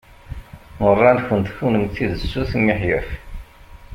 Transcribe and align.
Meṛṛa-nkent 0.81 1.49
kunemti 1.57 2.05
d 2.11 2.13
sut 2.31 2.51
miḥyaf. 2.65 3.09